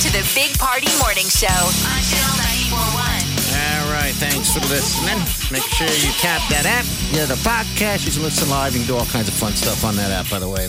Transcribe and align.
You're 0.00 0.12
listening 0.12 0.22
to 0.22 0.30
the 0.30 0.40
Big 0.40 0.58
Party 0.58 0.88
Morning 0.98 1.28
Show 1.28 1.46
on 1.46 2.00
Channel 2.08 2.36
941. 2.72 3.20
All 3.52 3.92
right, 3.92 4.14
thanks 4.14 4.52
for 4.52 4.60
listening. 4.72 5.18
Make 5.52 5.62
sure 5.74 5.86
you 5.88 6.12
tap 6.20 6.40
that 6.48 6.64
app. 6.64 6.84
Yeah, 7.12 7.26
the 7.26 7.34
podcast. 7.42 8.06
You 8.06 8.12
can 8.12 8.22
listen 8.22 8.48
live. 8.48 8.72
You 8.72 8.80
can 8.80 8.88
do 8.88 8.96
all 8.96 9.06
kinds 9.06 9.28
of 9.28 9.34
fun 9.34 9.52
stuff 9.52 9.84
on 9.84 9.96
that 9.96 10.10
app, 10.10 10.30
by 10.30 10.38
the 10.38 10.48
way. 10.48 10.68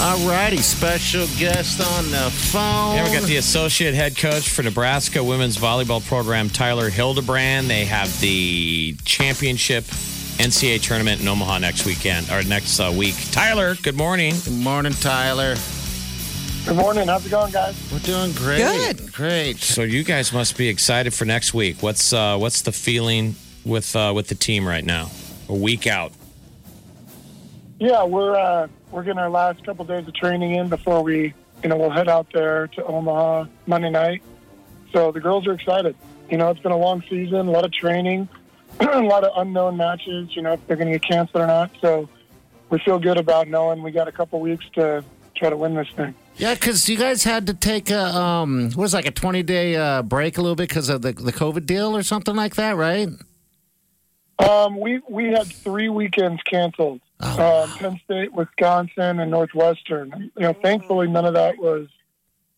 All 0.00 0.28
righty, 0.28 0.58
special 0.58 1.26
guest 1.38 1.80
on 1.80 2.10
the 2.10 2.30
phone. 2.30 2.96
Yeah, 2.96 3.04
we 3.04 3.12
got 3.12 3.22
the 3.22 3.36
associate 3.36 3.94
head 3.94 4.16
coach 4.16 4.48
for 4.48 4.62
Nebraska 4.62 5.22
women's 5.22 5.56
volleyball 5.56 6.04
program, 6.04 6.50
Tyler 6.50 6.90
Hildebrand. 6.90 7.70
They 7.70 7.84
have 7.86 8.20
the 8.20 8.94
championship 9.04 9.84
NCAA 10.36 10.82
tournament 10.82 11.20
in 11.22 11.28
Omaha 11.28 11.58
next 11.58 11.86
weekend 11.86 12.30
or 12.30 12.42
next 12.42 12.78
uh, 12.80 12.92
week. 12.94 13.14
Tyler, 13.30 13.76
good 13.76 13.96
morning. 13.96 14.34
Good 14.44 14.58
morning, 14.58 14.92
Tyler. 14.92 15.54
Good 16.66 16.76
morning. 16.76 17.08
How's 17.08 17.26
it 17.26 17.28
going, 17.28 17.52
guys? 17.52 17.76
We're 17.92 17.98
doing 17.98 18.32
great. 18.32 18.56
Good. 18.56 19.12
Great. 19.12 19.58
So 19.58 19.82
you 19.82 20.02
guys 20.02 20.32
must 20.32 20.56
be 20.56 20.68
excited 20.68 21.12
for 21.12 21.26
next 21.26 21.52
week. 21.52 21.82
What's 21.82 22.10
uh, 22.14 22.38
what's 22.38 22.62
the 22.62 22.72
feeling 22.72 23.34
with 23.66 23.94
uh, 23.94 24.12
with 24.16 24.28
the 24.28 24.34
team 24.34 24.66
right 24.66 24.82
now? 24.82 25.10
A 25.50 25.54
week 25.54 25.86
out. 25.86 26.12
Yeah, 27.78 28.04
we're 28.04 28.34
uh, 28.34 28.68
we're 28.90 29.02
getting 29.02 29.18
our 29.18 29.28
last 29.28 29.62
couple 29.66 29.84
days 29.84 30.08
of 30.08 30.14
training 30.14 30.54
in 30.54 30.70
before 30.70 31.02
we, 31.02 31.34
you 31.62 31.68
know, 31.68 31.76
we'll 31.76 31.90
head 31.90 32.08
out 32.08 32.28
there 32.32 32.68
to 32.68 32.84
Omaha 32.86 33.44
Monday 33.66 33.90
night. 33.90 34.22
So 34.90 35.12
the 35.12 35.20
girls 35.20 35.46
are 35.46 35.52
excited. 35.52 35.94
You 36.30 36.38
know, 36.38 36.48
it's 36.48 36.60
been 36.60 36.72
a 36.72 36.78
long 36.78 37.02
season, 37.10 37.46
a 37.46 37.50
lot 37.50 37.66
of 37.66 37.72
training, 37.72 38.26
a 38.80 39.02
lot 39.02 39.22
of 39.22 39.32
unknown 39.36 39.76
matches. 39.76 40.34
You 40.34 40.40
know, 40.40 40.54
if 40.54 40.66
they're 40.66 40.78
going 40.78 40.90
to 40.90 40.98
get 40.98 41.06
canceled 41.06 41.42
or 41.42 41.46
not. 41.46 41.72
So 41.82 42.08
we 42.70 42.78
feel 42.78 42.98
good 42.98 43.18
about 43.18 43.48
knowing 43.48 43.82
we 43.82 43.90
got 43.90 44.08
a 44.08 44.12
couple 44.12 44.40
weeks 44.40 44.64
to 44.76 45.04
try 45.34 45.50
to 45.50 45.56
win 45.56 45.74
this 45.74 45.88
thing. 45.96 46.14
Yeah, 46.36 46.54
because 46.54 46.88
you 46.88 46.96
guys 46.96 47.24
had 47.24 47.46
to 47.46 47.54
take 47.54 47.90
a 47.90 48.04
um, 48.16 48.66
what 48.70 48.76
was 48.76 48.94
it, 48.94 48.98
like 48.98 49.06
a 49.06 49.10
twenty 49.10 49.42
day 49.42 49.76
uh, 49.76 50.02
break 50.02 50.38
a 50.38 50.40
little 50.40 50.56
bit 50.56 50.68
because 50.68 50.88
of 50.88 51.02
the 51.02 51.12
the 51.12 51.32
COVID 51.32 51.66
deal 51.66 51.96
or 51.96 52.02
something 52.02 52.34
like 52.34 52.56
that, 52.56 52.76
right? 52.76 53.08
Um, 54.38 54.80
we 54.80 55.00
we 55.08 55.26
had 55.26 55.46
three 55.46 55.88
weekends 55.88 56.42
canceled. 56.42 57.00
Oh, 57.20 57.62
um, 57.62 57.70
Penn 57.78 58.00
State, 58.04 58.32
Wisconsin, 58.32 59.20
and 59.20 59.30
Northwestern. 59.30 60.30
You 60.36 60.42
know, 60.42 60.52
thankfully 60.52 61.06
none 61.06 61.24
of 61.24 61.34
that 61.34 61.58
was 61.58 61.88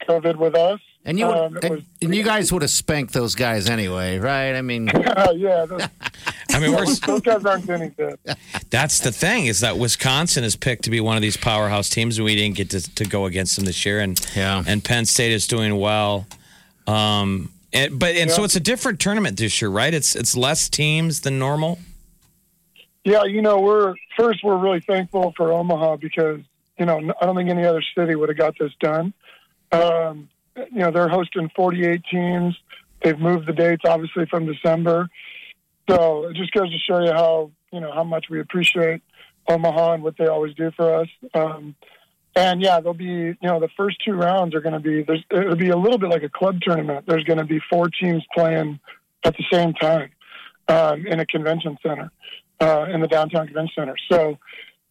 COVID 0.09 0.37
with 0.37 0.55
us. 0.55 0.81
And 1.07 1.19
you 1.21 1.27
would, 1.29 1.37
Um, 1.37 1.59
and, 1.63 1.71
was- 1.77 1.85
and 2.03 2.15
you 2.15 2.25
guys 2.25 2.53
would 2.53 2.63
have 2.63 2.71
spanked 2.71 3.13
those 3.15 3.35
guys 3.37 3.71
anyway, 3.71 4.19
right? 4.19 4.55
I 4.57 4.61
mean, 4.63 4.87
yeah, 5.37 5.65
those, 5.65 5.83
I 6.53 6.59
mean, 6.59 6.73
we're, 6.73 6.85
those 6.85 7.21
guys 7.21 7.45
aren't 7.45 7.71
any 7.71 7.91
good. 7.91 8.19
that's 8.71 8.99
the 8.99 9.13
thing 9.13 9.47
is 9.47 9.61
that 9.61 9.79
Wisconsin 9.79 10.43
is 10.43 10.57
picked 10.57 10.83
to 10.85 10.91
be 10.91 11.01
one 11.01 11.15
of 11.17 11.23
these 11.23 11.37
powerhouse 11.37 11.89
teams, 11.89 12.19
and 12.19 12.25
we 12.25 12.35
didn't 12.35 12.57
get 12.57 12.71
to, 12.71 12.95
to 12.97 13.05
go 13.05 13.27
against 13.27 13.55
them 13.57 13.65
this 13.67 13.87
year. 13.87 14.01
And 14.01 14.21
Yeah. 14.35 14.65
and 14.67 14.83
Penn 14.83 15.07
State 15.07 15.31
is 15.33 15.47
doing 15.47 15.79
well. 15.79 16.27
Um, 16.89 17.53
and, 17.73 17.99
but 17.99 18.17
and 18.17 18.31
so 18.31 18.43
it's 18.45 18.57
a 18.57 18.61
different 18.61 18.99
tournament 19.01 19.39
this 19.39 19.61
year, 19.63 19.71
right? 19.71 19.95
It's 19.95 20.17
it's 20.17 20.37
less 20.37 20.69
teams 20.69 21.21
than 21.21 21.39
normal. 21.39 21.79
Yeah, 23.05 23.25
you 23.25 23.43
know, 23.43 23.61
we're 23.61 23.95
first 24.17 24.43
we're 24.43 24.57
really 24.57 24.81
thankful 24.81 25.33
for 25.37 25.53
Omaha 25.53 25.97
because 25.97 26.41
you 26.79 26.87
know 26.87 26.99
I 27.21 27.27
don't 27.27 27.37
think 27.37 27.49
any 27.51 27.65
other 27.65 27.83
city 27.97 28.15
would 28.17 28.29
have 28.29 28.39
got 28.39 28.59
this 28.59 28.73
done. 28.81 29.13
Um, 29.73 30.29
you 30.57 30.81
know, 30.81 30.91
they're 30.91 31.09
hosting 31.09 31.51
48 31.55 32.03
teams. 32.11 32.57
They've 33.03 33.19
moved 33.19 33.47
the 33.47 33.53
dates 33.53 33.83
obviously 33.87 34.27
from 34.27 34.47
December, 34.47 35.09
so 35.89 36.29
it 36.29 36.37
just 36.37 36.53
goes 36.53 36.71
to 36.71 36.79
show 36.79 37.03
you 37.05 37.13
how 37.13 37.51
you 37.73 37.81
know 37.81 37.93
how 37.93 38.05
much 38.05 38.27
we 38.31 38.41
appreciate 38.41 39.03
Omaha 39.49 39.95
and 39.95 40.03
what 40.03 40.17
they 40.19 40.27
always 40.27 40.55
do 40.55 40.71
for 40.77 41.03
us. 41.03 41.09
Um, 41.35 41.77
and 42.35 42.61
yeah, 42.61 42.81
there'll 42.81 42.95
be 42.95 43.05
you 43.05 43.37
know 43.43 43.61
the 43.61 43.69
first 43.77 43.99
two 44.05 44.15
rounds 44.15 44.55
are 44.55 44.61
going 44.61 44.73
to 44.73 44.81
be 44.81 45.03
there's 45.03 45.25
it'll 45.31 45.57
be 45.57 45.71
a 45.71 45.77
little 45.77 45.99
bit 45.99 46.11
like 46.11 46.23
a 46.23 46.29
club 46.29 46.61
tournament. 46.63 47.05
There's 47.07 47.25
going 47.25 47.39
to 47.39 47.45
be 47.45 47.61
four 47.71 47.89
teams 47.89 48.25
playing 48.35 48.81
at 49.25 49.37
the 49.37 49.45
same 49.53 49.75
time 49.75 50.11
um, 50.69 51.07
in 51.07 51.21
a 51.21 51.27
convention 51.27 51.77
center 51.83 52.11
uh, 52.61 52.87
in 52.93 53.01
the 53.01 53.09
downtown 53.09 53.47
convention 53.47 53.73
center. 53.77 53.97
So 54.11 54.39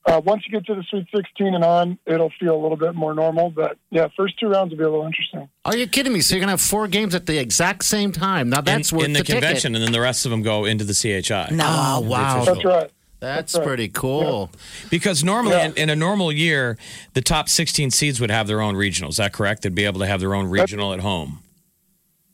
uh, 0.05 0.21
once 0.23 0.43
you 0.45 0.51
get 0.51 0.65
to 0.67 0.75
the 0.75 0.83
Sweet 0.83 1.07
16 1.15 1.55
and 1.55 1.63
on, 1.63 1.97
it'll 2.05 2.31
feel 2.39 2.55
a 2.55 2.61
little 2.61 2.77
bit 2.77 2.93
more 2.95 3.13
normal. 3.13 3.49
But 3.49 3.77
yeah, 3.89 4.07
first 4.15 4.39
two 4.39 4.47
rounds 4.47 4.71
will 4.71 4.77
be 4.77 4.83
a 4.83 4.89
little 4.89 5.05
interesting. 5.05 5.49
are 5.65 5.75
you 5.75 5.87
kidding 5.87 6.13
me? 6.13 6.21
So 6.21 6.35
you're 6.35 6.41
gonna 6.41 6.51
have 6.53 6.61
four 6.61 6.87
games 6.87 7.15
at 7.15 7.25
the 7.25 7.37
exact 7.39 7.85
same 7.85 8.11
time? 8.11 8.49
Now 8.49 8.61
that's 8.61 8.91
in, 8.91 8.97
worth 8.97 9.07
in 9.07 9.13
the, 9.13 9.19
ticket. 9.19 9.41
convention, 9.41 9.75
and 9.75 9.83
then 9.83 9.91
the 9.91 10.01
rest 10.01 10.25
of 10.25 10.31
them 10.31 10.43
go 10.43 10.65
into 10.65 10.83
the 10.83 10.93
CHI. 10.93 11.49
No. 11.55 11.65
Oh 11.67 11.99
wow, 12.01 12.43
That's 12.45 12.63
right. 12.63 12.91
that's 13.19 13.53
That's 13.53 13.55
right. 13.55 13.65
pretty 13.67 13.89
cool. 13.89 14.51
Because 14.91 15.23
normally, 15.23 15.55
Yeah. 15.55 15.65
in, 15.67 15.73
in 15.75 15.89
a 15.89 15.95
normal 15.95 16.31
year, 16.31 16.77
the 17.13 17.21
top 17.21 17.49
16 17.49 17.89
seeds 17.91 18.21
would 18.21 18.29
have 18.29 18.45
their 18.47 18.61
own 18.61 18.75
regional. 18.75 19.09
Is 19.09 19.17
that 19.17 19.33
correct? 19.33 19.63
They'd 19.63 19.73
be 19.73 19.85
able 19.85 19.99
to 20.01 20.07
have 20.07 20.19
their 20.19 20.35
own 20.35 20.47
regional 20.47 20.93
at 20.93 20.99
home. 20.99 21.39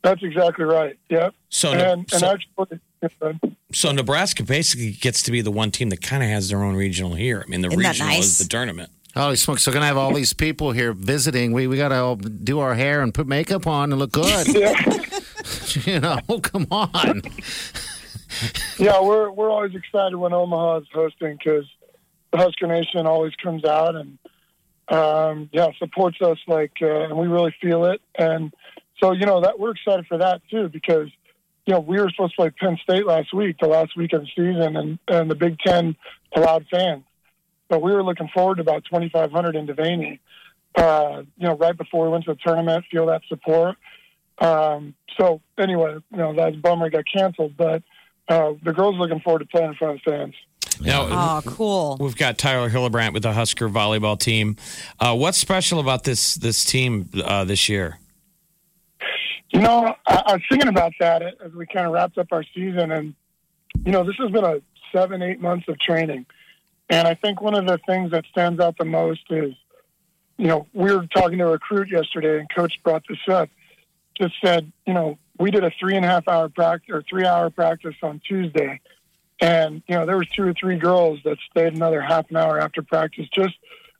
That's 0.03 0.23
exactly 0.23 0.65
right. 0.65 0.97
Yep. 1.09 1.35
So, 1.49 1.71
and, 1.73 1.81
and 1.81 2.09
so, 2.09 2.31
actually, 2.33 2.79
so 3.71 3.91
Nebraska 3.91 4.43
basically 4.43 4.91
gets 4.91 5.23
to 5.23 5.31
be 5.31 5.41
the 5.41 5.51
one 5.51 5.71
team 5.71 5.89
that 5.89 6.01
kind 6.01 6.23
of 6.23 6.29
has 6.29 6.49
their 6.49 6.63
own 6.63 6.75
regional 6.75 7.13
here. 7.13 7.43
I 7.45 7.49
mean, 7.49 7.61
the 7.61 7.67
Isn't 7.69 7.81
that 7.81 7.89
regional 7.89 8.07
nice? 8.13 8.25
is 8.25 8.37
the 8.39 8.47
tournament. 8.47 8.89
Holy 9.15 9.35
smokes! 9.35 9.63
So 9.63 9.71
we're 9.71 9.73
gonna 9.73 9.87
have 9.87 9.97
all 9.97 10.13
these 10.13 10.31
people 10.31 10.71
here 10.71 10.93
visiting. 10.93 11.51
We 11.51 11.67
we 11.67 11.75
gotta 11.75 11.95
all 11.95 12.15
do 12.15 12.59
our 12.59 12.75
hair 12.75 13.01
and 13.01 13.13
put 13.13 13.27
makeup 13.27 13.67
on 13.67 13.91
and 13.91 13.99
look 13.99 14.11
good. 14.11 14.47
you 15.85 15.99
know, 15.99 16.17
come 16.41 16.65
on. 16.71 17.21
yeah, 18.77 19.01
we're 19.01 19.29
we're 19.31 19.49
always 19.49 19.75
excited 19.75 20.15
when 20.15 20.31
Omaha 20.33 20.77
is 20.77 20.87
hosting 20.93 21.37
because 21.37 21.65
the 22.31 22.37
Husker 22.37 22.67
Nation 22.67 23.05
always 23.05 23.35
comes 23.35 23.65
out 23.65 23.95
and 23.95 24.17
um, 24.87 25.49
yeah 25.51 25.67
supports 25.77 26.21
us 26.21 26.37
like, 26.47 26.77
uh, 26.81 27.01
and 27.03 27.17
we 27.17 27.27
really 27.27 27.53
feel 27.61 27.85
it. 27.85 28.01
And 28.17 28.53
so 29.01 29.11
you 29.11 29.25
know 29.25 29.41
that 29.41 29.59
we're 29.59 29.71
excited 29.71 30.07
for 30.07 30.19
that 30.19 30.41
too 30.49 30.69
because 30.69 31.09
you 31.65 31.73
know 31.73 31.79
we 31.79 31.99
were 31.99 32.09
supposed 32.09 32.33
to 32.33 32.37
play 32.37 32.49
Penn 32.51 32.77
State 32.83 33.05
last 33.05 33.33
week, 33.33 33.57
the 33.61 33.67
last 33.67 33.95
week 33.97 34.13
of 34.13 34.21
the 34.21 34.27
season, 34.27 34.75
and 34.75 34.99
and 35.07 35.29
the 35.29 35.35
Big 35.35 35.59
Ten 35.59 35.95
allowed 36.35 36.65
fans, 36.71 37.03
but 37.69 37.81
we 37.81 37.91
were 37.91 38.03
looking 38.03 38.29
forward 38.33 38.55
to 38.55 38.61
about 38.61 38.83
2,500 38.85 39.55
in 39.55 39.67
Devaney. 39.67 40.19
Uh, 40.75 41.23
you 41.37 41.47
know, 41.47 41.55
right 41.57 41.77
before 41.77 42.05
we 42.05 42.11
went 42.11 42.23
to 42.25 42.33
the 42.33 42.39
tournament, 42.45 42.85
feel 42.89 43.05
that 43.07 43.21
support. 43.27 43.75
Um, 44.39 44.95
so 45.19 45.41
anyway, 45.57 45.97
you 46.11 46.17
know 46.17 46.33
that's 46.33 46.55
bummer 46.55 46.89
got 46.89 47.03
canceled, 47.13 47.55
but 47.57 47.83
uh, 48.27 48.53
the 48.63 48.71
girls 48.73 48.95
are 48.95 48.99
looking 48.99 49.19
forward 49.19 49.39
to 49.39 49.45
playing 49.45 49.69
in 49.69 49.75
front 49.75 49.95
of 49.97 50.01
fans. 50.03 50.35
Now, 50.79 51.07
Oh, 51.11 51.41
cool. 51.45 51.97
we've 51.99 52.15
got 52.15 52.37
Tyler 52.39 52.69
Hildebrand 52.69 53.13
with 53.13 53.21
the 53.23 53.33
Husker 53.33 53.69
volleyball 53.69 54.17
team. 54.19 54.55
Uh, 54.99 55.15
what's 55.15 55.37
special 55.37 55.79
about 55.79 56.05
this 56.05 56.35
this 56.35 56.63
team 56.65 57.07
uh, 57.23 57.43
this 57.43 57.69
year? 57.69 57.99
You 59.51 59.59
know, 59.59 59.95
I, 60.07 60.23
I 60.27 60.33
was 60.33 60.41
thinking 60.49 60.69
about 60.69 60.93
that 60.99 61.21
as 61.21 61.51
we 61.51 61.65
kind 61.65 61.85
of 61.85 61.91
wrapped 61.91 62.17
up 62.17 62.27
our 62.31 62.43
season, 62.55 62.91
and 62.91 63.13
you 63.85 63.91
know, 63.91 64.03
this 64.03 64.15
has 64.17 64.31
been 64.31 64.45
a 64.45 64.61
seven, 64.93 65.21
eight 65.21 65.41
months 65.41 65.67
of 65.67 65.77
training, 65.77 66.25
and 66.89 67.07
I 67.07 67.15
think 67.15 67.41
one 67.41 67.55
of 67.55 67.65
the 67.65 67.77
things 67.85 68.11
that 68.11 68.25
stands 68.31 68.61
out 68.61 68.77
the 68.77 68.85
most 68.85 69.23
is, 69.29 69.53
you 70.37 70.47
know, 70.47 70.67
we 70.73 70.93
were 70.93 71.05
talking 71.07 71.37
to 71.39 71.47
a 71.47 71.51
recruit 71.51 71.89
yesterday, 71.89 72.39
and 72.39 72.47
coach 72.53 72.73
brought 72.81 73.03
this 73.09 73.19
up. 73.29 73.49
Just 74.17 74.35
said, 74.43 74.71
you 74.87 74.93
know, 74.93 75.17
we 75.37 75.51
did 75.51 75.65
a 75.65 75.71
three 75.79 75.97
and 75.97 76.05
a 76.05 76.07
half 76.07 76.29
hour 76.29 76.47
practice 76.47 76.89
or 76.89 77.03
three 77.09 77.25
hour 77.25 77.49
practice 77.49 77.95
on 78.01 78.21
Tuesday, 78.25 78.79
and 79.41 79.83
you 79.85 79.95
know, 79.95 80.05
there 80.05 80.17
was 80.17 80.27
two 80.29 80.43
or 80.43 80.53
three 80.53 80.77
girls 80.77 81.19
that 81.25 81.37
stayed 81.49 81.73
another 81.73 82.01
half 82.01 82.29
an 82.29 82.37
hour 82.37 82.57
after 82.57 82.81
practice, 82.81 83.27
just 83.35 83.55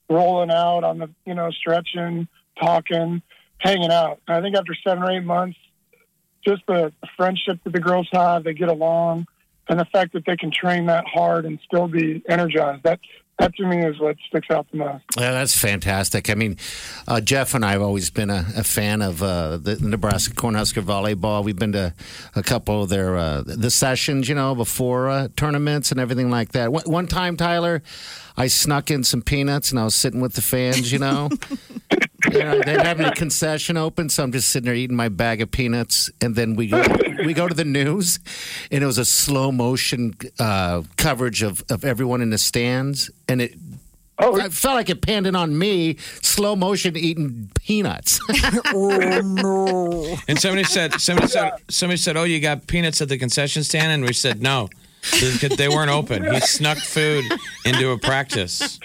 rolling 0.10 0.52
out 0.52 0.86
on 0.86 1.00
the, 1.00 1.10
you 1.26 1.34
know, 1.34 1.52
stretching, 1.52 2.30
talking 2.58 3.22
hanging 3.62 3.92
out. 3.92 4.20
And 4.28 4.38
I 4.38 4.42
think 4.42 4.56
after 4.56 4.76
seven 4.84 5.04
or 5.04 5.12
eight 5.12 5.24
months, 5.24 5.58
just 6.46 6.64
the 6.68 6.92
friendship 7.16 7.60
that 7.64 7.74
the 7.74 7.80
girls 7.80 8.08
have, 8.12 8.44
they 8.44 8.54
get 8.54 8.70
along, 8.70 9.28
and 9.70 9.80
the 9.80 9.86
fact 9.86 10.14
that 10.14 10.26
they 10.26 10.36
can 10.36 10.52
train 10.52 10.88
that 10.88 11.06
hard 11.08 11.46
and 11.46 11.60
still 11.66 11.88
be 11.88 12.24
energized. 12.28 12.84
That 12.84 13.00
that 13.40 13.56
to 13.56 13.66
me 13.66 13.84
is 13.84 14.00
what 14.00 14.18
sticks 14.28 14.48
out 14.52 14.68
the 14.72 14.78
most. 14.78 15.04
Yeah, 15.18 15.32
that's 15.32 15.58
fantastic. 15.58 16.30
I 16.30 16.36
mean, 16.36 16.58
uh, 17.08 17.22
Jeff 17.22 17.56
and 17.56 17.66
I 17.66 17.72
have 17.72 17.82
always 17.82 18.12
been 18.12 18.30
a, 18.30 18.46
a 18.56 18.64
fan 18.64 19.02
of 19.02 19.24
uh, 19.24 19.58
the 19.58 19.78
Nebraska 19.82 20.36
Cornhusker 20.36 20.84
volleyball. 20.84 21.44
We've 21.44 21.56
been 21.56 21.72
to 21.72 21.94
a 22.36 22.44
couple 22.44 22.84
of 22.84 22.90
their 22.90 23.18
uh, 23.18 23.42
the 23.42 23.72
sessions, 23.72 24.30
you 24.30 24.36
know, 24.36 24.54
before 24.54 25.10
uh, 25.10 25.28
tournaments 25.36 25.92
and 25.92 26.00
everything 26.00 26.30
like 26.30 26.52
that. 26.52 26.72
One, 26.72 26.84
one 26.84 27.08
time, 27.08 27.36
Tyler, 27.36 27.82
I 28.38 28.48
snuck 28.48 28.92
in 28.92 29.04
some 29.04 29.22
peanuts 29.22 29.72
and 29.72 29.80
I 29.80 29.86
was 29.86 29.96
sitting 29.96 30.22
with 30.22 30.34
the 30.34 30.42
fans, 30.42 30.92
you 30.92 31.00
know. 31.00 31.30
you 32.32 32.40
know, 32.40 32.58
they 32.60 32.74
didn't 32.74 32.86
have 32.86 33.00
any 33.00 33.12
concession 33.12 33.78
open, 33.78 34.10
so 34.10 34.24
I'm 34.24 34.32
just 34.32 34.50
sitting 34.50 34.66
there 34.66 34.76
eating 34.76 34.96
my 34.96 35.10
bag 35.10 35.42
of 35.42 35.52
peanuts, 35.52 36.10
and 36.22 36.36
then 36.36 36.56
we 36.56 36.68
go 36.68 36.84
we 37.26 37.34
go 37.34 37.48
to 37.48 37.54
the 37.54 37.66
news, 37.66 38.20
and 38.72 38.84
it 38.84 38.88
was 38.88 38.98
a 38.98 39.06
slow 39.06 39.52
motion 39.52 40.14
uh, 40.40 40.84
coverage 40.98 41.42
of 41.44 41.64
of 41.70 41.84
everyone 41.86 42.22
in 42.22 42.30
the 42.30 42.38
stands, 42.38 43.10
and 43.28 43.42
it. 43.42 43.54
Oh, 44.24 44.40
I 44.40 44.50
felt 44.50 44.76
like 44.76 44.90
it 44.92 45.02
panned 45.02 45.26
in 45.26 45.36
on 45.36 45.58
me, 45.58 45.96
slow 46.22 46.56
motion 46.56 46.96
eating 46.96 47.50
peanuts. 47.56 48.20
Oh 48.74 49.22
no! 49.24 50.16
And 50.28 50.40
somebody 50.40 50.64
said, 50.64 51.00
somebody 51.02 51.28
said, 51.28 51.54
somebody 51.70 51.98
said, 51.98 52.16
"Oh, 52.18 52.24
you 52.24 52.40
got 52.40 52.68
peanuts 52.68 53.02
at 53.02 53.10
the 53.10 53.18
concession 53.18 53.64
stand," 53.64 53.92
and 53.92 54.04
we 54.04 54.14
said, 54.14 54.42
"No." 54.42 54.70
They 55.58 55.68
weren't 55.68 55.90
open. 55.90 56.32
He 56.32 56.40
snuck 56.42 56.78
food 56.78 57.26
into 57.66 57.90
a 57.90 57.98
practice 57.98 58.80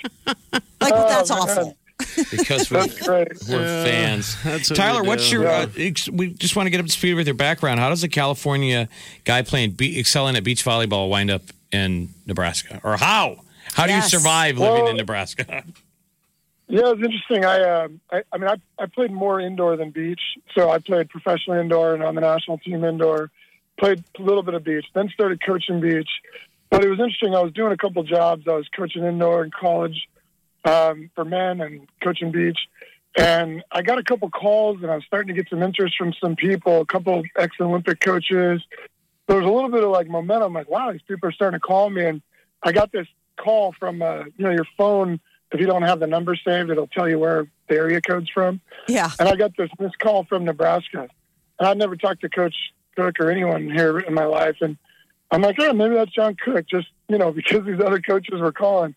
Like 0.80 0.94
that's 0.94 1.30
Oh, 1.30 1.34
man. 1.46 1.58
awful. 1.58 1.76
Because 1.98 2.70
we're, 2.70 2.81
that's 2.81 3.06
great. 3.06 3.28
we're 3.48 3.84
fans. 3.84 4.37
that's 4.43 4.70
what 4.70 4.76
Tyler, 4.76 5.02
we 5.02 5.08
what's 5.08 5.28
do. 5.31 5.40
your? 5.40 5.48
Uh, 5.48 5.66
we 6.12 6.31
just 6.31 6.56
want 6.56 6.66
to 6.66 6.70
get 6.70 6.81
up 6.81 6.87
to 6.87 6.93
speed 6.93 7.14
with 7.14 7.26
your 7.26 7.34
background. 7.34 7.81
How 7.81 7.88
does 7.88 8.02
a 8.04 8.08
California 8.08 8.88
guy 9.25 9.43
playing 9.43 9.72
be- 9.72 9.98
excelling 9.98 10.37
at 10.37 10.44
beach 10.44 10.64
volleyball 10.64 11.08
wind 11.08 11.31
up 11.31 11.43
in 11.72 12.10
Nebraska, 12.26 12.81
or 12.84 12.96
how? 12.96 13.43
How 13.72 13.87
do 13.87 13.93
you 13.94 14.02
survive 14.02 14.58
living 14.58 14.82
Well- 14.82 14.90
in 14.90 14.96
Nebraska? 14.96 15.64
Yeah, 16.69 16.81
it 16.90 16.98
was 16.98 17.06
interesting. 17.06 17.44
I, 17.44 17.60
uh, 17.60 17.88
I, 18.10 18.22
I 18.32 18.38
mean, 18.38 18.48
I, 18.48 18.56
I 18.82 18.87
played 18.87 19.12
more 19.12 19.40
indoor 19.40 19.76
than 19.76 19.90
beach. 19.90 20.20
So 20.56 20.69
I 20.69 20.78
played 20.78 21.08
professionally 21.10 21.60
indoor 21.60 21.94
and 21.94 22.02
on 22.02 22.16
the 22.16 22.20
national 22.20 22.58
team 22.58 22.82
indoor. 22.82 23.31
Played 23.78 24.02
a 24.19 24.22
little 24.22 24.43
bit 24.43 24.54
of 24.54 24.64
beach, 24.64 24.84
then 24.93 25.08
started 25.10 25.40
coaching 25.46 25.81
beach. 25.81 26.08
But 26.70 26.82
it 26.84 26.88
was 26.88 26.98
interesting. 26.98 27.37
I 27.37 27.40
was 27.40 27.52
doing 27.52 27.70
a 27.70 27.76
couple 27.76 28.02
jobs. 28.02 28.48
I 28.48 28.54
was 28.54 28.66
coaching 28.76 29.04
indoor 29.04 29.44
in 29.44 29.52
college 29.52 30.08
um, 30.66 31.10
for 31.14 31.24
men 31.24 31.60
and 31.60 31.88
coaching 32.02 32.32
beach. 32.32 32.58
And 33.18 33.64
I 33.72 33.80
got 33.80 33.98
a 33.98 34.02
couple 34.02 34.28
calls, 34.28 34.82
and 34.82 34.90
I 34.90 34.96
was 34.96 35.04
starting 35.06 35.34
to 35.34 35.42
get 35.42 35.48
some 35.48 35.62
interest 35.62 35.96
from 35.96 36.12
some 36.20 36.36
people, 36.36 36.82
a 36.82 36.86
couple 36.86 37.22
ex-Olympic 37.36 38.00
coaches. 38.00 38.60
There 39.26 39.38
was 39.38 39.46
a 39.46 39.50
little 39.50 39.70
bit 39.70 39.82
of 39.82 39.90
like 39.90 40.08
momentum. 40.08 40.52
Like, 40.52 40.68
wow, 40.68 40.92
these 40.92 41.00
people 41.08 41.28
are 41.28 41.32
starting 41.32 41.58
to 41.58 41.66
call 41.66 41.88
me, 41.88 42.04
and 42.04 42.20
I 42.62 42.72
got 42.72 42.92
this 42.92 43.06
call 43.36 43.72
from 43.78 44.02
uh, 44.02 44.24
you 44.36 44.44
know 44.44 44.50
your 44.50 44.66
phone. 44.76 45.18
If 45.52 45.60
you 45.60 45.66
don't 45.66 45.82
have 45.82 46.00
the 46.00 46.06
number 46.06 46.36
saved, 46.36 46.70
it'll 46.70 46.88
tell 46.88 47.08
you 47.08 47.19
where 47.19 47.46
the 47.69 47.76
area 47.76 48.00
code's 48.00 48.28
from. 48.28 48.60
Yeah. 48.88 49.10
And 49.19 49.28
I 49.28 49.36
got 49.36 49.56
this 49.56 49.70
missed 49.78 49.98
call 49.98 50.24
from 50.24 50.44
Nebraska, 50.44 51.08
and 51.58 51.69
I'd 51.69 51.78
never 51.78 51.96
talked 51.96 52.20
to 52.20 52.28
Coach 52.28 52.54
Cook 52.96 53.19
or 53.20 53.30
anyone 53.30 53.70
here 53.70 53.98
in 53.98 54.12
my 54.12 54.24
life, 54.24 54.56
and 54.60 54.76
I'm 55.30 55.40
like, 55.40 55.56
oh, 55.58 55.72
maybe 55.72 55.94
that's 55.94 56.12
John 56.12 56.36
Cook, 56.36 56.66
just 56.69 56.88
you 57.08 57.16
know, 57.16 57.32
because 57.40 57.64
these 57.64 57.80
other 57.80 58.00
coaches 58.00 58.40
were 58.40 58.52
calling. 58.52 58.94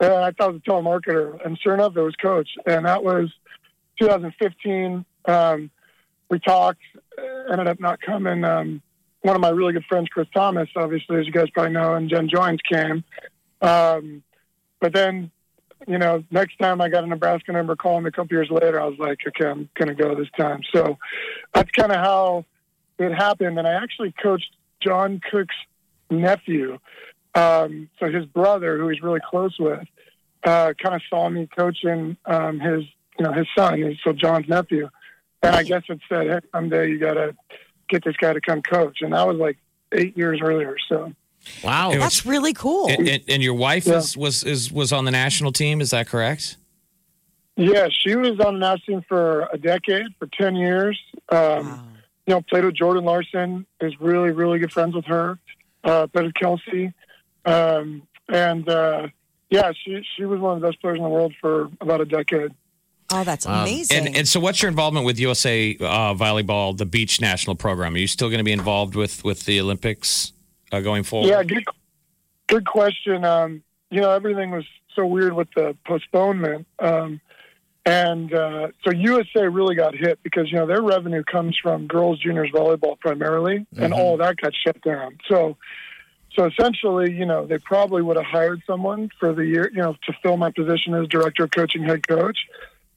And 0.00 0.12
I 0.12 0.30
thought 0.30 0.50
it 0.50 0.52
was 0.52 0.62
a 0.66 0.70
telemarketer, 0.70 1.44
and 1.44 1.58
sure 1.58 1.74
enough, 1.74 1.96
it 1.96 2.02
was 2.02 2.14
Coach, 2.22 2.48
and 2.66 2.86
that 2.86 3.02
was 3.02 3.32
2015. 4.00 5.04
Um, 5.24 5.70
we 6.30 6.38
talked, 6.38 6.80
uh, 7.18 7.52
ended 7.52 7.66
up 7.66 7.80
not 7.80 8.00
coming. 8.00 8.44
Um, 8.44 8.82
one 9.22 9.34
of 9.34 9.42
my 9.42 9.50
really 9.50 9.72
good 9.72 9.84
friends, 9.88 10.08
Chris 10.10 10.28
Tamas, 10.34 10.68
obviously, 10.76 11.18
as 11.18 11.26
you 11.26 11.32
guys 11.32 11.50
probably 11.50 11.72
know, 11.72 11.94
and 11.94 12.08
Jen 12.08 12.28
Joins 12.28 12.60
came. 12.70 13.02
Um, 13.60 14.22
but 14.80 14.92
then, 14.92 15.30
you 15.86 15.98
know, 15.98 16.22
next 16.30 16.58
time 16.58 16.80
I 16.80 16.88
got 16.88 17.04
a 17.04 17.06
Nebraska 17.06 17.52
number 17.52 17.74
calling 17.74 18.06
a 18.06 18.12
couple 18.12 18.36
years 18.36 18.50
later, 18.50 18.80
I 18.80 18.86
was 18.86 18.98
like, 18.98 19.18
okay, 19.26 19.46
I'm 19.46 19.68
going 19.74 19.88
to 19.88 19.94
go 19.94 20.14
this 20.14 20.28
time. 20.38 20.60
So 20.72 20.98
that's 21.54 21.70
kind 21.72 21.90
of 21.90 21.98
how 21.98 22.44
it 22.98 23.12
happened. 23.12 23.58
And 23.58 23.66
I 23.66 23.72
actually 23.72 24.14
coached 24.22 24.50
John 24.80 25.20
Cook's 25.30 25.56
nephew. 26.10 26.78
Um, 27.38 27.88
so 28.00 28.10
his 28.10 28.24
brother, 28.26 28.78
who 28.78 28.88
he's 28.88 29.02
really 29.02 29.20
close 29.28 29.56
with, 29.58 29.86
uh, 30.44 30.72
kind 30.82 30.94
of 30.94 31.02
saw 31.10 31.28
me 31.28 31.48
coaching 31.56 32.16
um, 32.26 32.58
his, 32.60 32.82
you 33.18 33.24
know, 33.24 33.32
his 33.32 33.46
son, 33.56 33.96
so 34.04 34.12
John's 34.12 34.48
nephew. 34.48 34.88
And 35.42 35.54
I 35.54 35.62
guess 35.62 35.82
it 35.88 36.00
said, 36.08 36.26
hey, 36.26 36.40
someday 36.52 36.88
you 36.90 36.98
got 36.98 37.14
to 37.14 37.34
get 37.88 38.04
this 38.04 38.16
guy 38.16 38.32
to 38.32 38.40
come 38.40 38.60
coach. 38.62 38.98
And 39.02 39.12
that 39.12 39.26
was 39.26 39.36
like 39.36 39.56
eight 39.92 40.16
years 40.16 40.40
earlier. 40.42 40.76
So 40.88 41.12
Wow. 41.62 41.90
Was- 41.90 41.98
That's 41.98 42.26
really 42.26 42.52
cool. 42.52 42.88
and, 42.88 43.08
and- 43.08 43.22
and 43.28 43.42
your 43.42 43.54
wife 43.54 43.86
Yeah. 43.86 43.98
is, 43.98 44.16
was 44.16 44.42
is 44.44 44.72
was 44.72 44.92
on 44.92 45.04
the 45.04 45.10
national 45.12 45.52
team. 45.52 45.80
Is 45.80 45.90
that 45.90 46.08
correct? 46.08 46.56
Yeah, 47.56 47.88
she 47.90 48.14
was 48.16 48.38
on 48.40 48.54
the 48.54 48.60
national 48.60 49.00
team 49.00 49.04
for 49.08 49.48
a 49.52 49.58
decade, 49.58 50.06
for 50.18 50.26
10 50.26 50.56
years. 50.56 50.98
Um, 51.30 51.84
You 52.26 52.34
know, 52.34 52.42
played 52.42 52.64
with 52.64 52.74
Jordan 52.74 53.04
Larson, 53.04 53.64
is 53.80 53.98
really, 54.00 54.30
really 54.32 54.58
good 54.58 54.70
friends 54.72 54.94
with 54.94 55.06
her. 55.06 55.38
Uh, 55.82 56.06
played 56.08 56.26
with 56.26 56.34
Kelsey. 56.34 56.92
Um, 57.48 58.02
and 58.28 58.68
uh, 58.68 59.08
yeah, 59.50 59.72
she, 59.84 60.02
she 60.16 60.24
was 60.24 60.40
one 60.40 60.56
of 60.56 60.60
the 60.60 60.68
best 60.68 60.80
players 60.80 60.98
in 60.98 61.02
the 61.02 61.08
world 61.08 61.34
for 61.40 61.70
about 61.80 62.00
a 62.00 62.04
decade. 62.04 62.52
Oh, 63.10 63.24
that's 63.24 63.46
Wow. 63.46 63.62
amazing. 63.62 64.06
And 64.06 64.16
and 64.16 64.28
so, 64.28 64.38
what's 64.38 64.60
your 64.60 64.68
involvement 64.68 65.06
with 65.06 65.18
USA 65.18 65.74
uh, 65.80 66.14
volleyball, 66.14 66.76
the 66.76 66.84
beach 66.84 67.20
national 67.22 67.56
program? 67.56 67.94
Are 67.94 67.98
you 67.98 68.06
still 68.06 68.28
going 68.28 68.38
to 68.38 68.44
be 68.44 68.52
involved 68.52 68.94
with 68.94 69.24
with 69.24 69.46
the 69.46 69.60
Olympics 69.60 70.32
uh, 70.72 70.80
going 70.80 71.04
forward? 71.04 71.28
Yeah, 71.30 71.42
good, 71.42 71.64
good 72.48 72.66
question. 72.66 73.24
Um, 73.24 73.62
you 73.90 74.02
know, 74.02 74.10
everything 74.10 74.50
was 74.50 74.66
so 74.94 75.06
weird 75.06 75.32
with 75.32 75.48
the 75.56 75.74
postponement. 75.86 76.66
Um, 76.80 77.20
and 77.86 78.34
uh, 78.34 78.68
so 78.84 78.92
USA 78.92 79.48
really 79.48 79.74
got 79.74 79.94
hit 79.94 80.18
because, 80.22 80.50
you 80.52 80.58
know, 80.58 80.66
their 80.66 80.82
revenue 80.82 81.22
comes 81.24 81.56
from 81.62 81.86
girls' 81.86 82.18
juniors 82.18 82.50
volleyball 82.52 83.00
primarily, 83.00 83.66
and 83.78 83.94
all 83.94 84.12
of 84.12 84.18
that 84.18 84.36
got 84.36 84.52
shut 84.54 84.78
down. 84.82 85.16
So, 85.26 85.56
so 86.38 86.46
essentially, 86.46 87.12
you 87.12 87.26
know, 87.26 87.46
they 87.46 87.58
probably 87.58 88.00
would 88.00 88.16
have 88.16 88.26
hired 88.26 88.62
someone 88.64 89.10
for 89.18 89.32
the 89.32 89.44
year, 89.44 89.70
you 89.74 89.82
know, 89.82 89.96
to 90.06 90.12
fill 90.22 90.36
my 90.36 90.52
position 90.52 90.94
as 90.94 91.08
director 91.08 91.44
of 91.44 91.50
coaching, 91.50 91.82
head 91.82 92.06
coach. 92.06 92.38